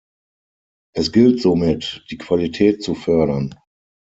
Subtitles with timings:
[0.95, 3.53] Es gilt somit, die Qualität zu fördern.